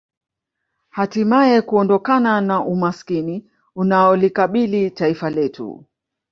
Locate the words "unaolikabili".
3.75-4.91